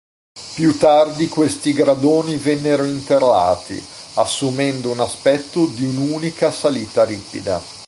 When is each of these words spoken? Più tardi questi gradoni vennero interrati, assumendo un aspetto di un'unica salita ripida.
Più 0.55 0.75
tardi 0.79 1.27
questi 1.27 1.73
gradoni 1.73 2.35
vennero 2.37 2.85
interrati, 2.85 3.79
assumendo 4.15 4.89
un 4.89 4.99
aspetto 4.99 5.67
di 5.67 5.85
un'unica 5.85 6.49
salita 6.51 7.05
ripida. 7.05 7.61